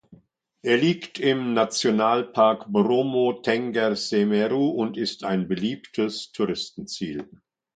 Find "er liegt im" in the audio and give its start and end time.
0.63-1.53